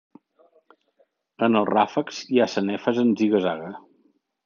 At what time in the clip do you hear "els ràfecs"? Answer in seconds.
1.61-2.25